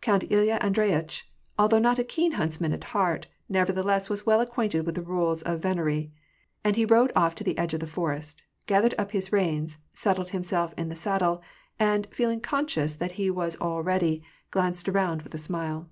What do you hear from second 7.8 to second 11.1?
the forest, gathered up his reins, settled himself in the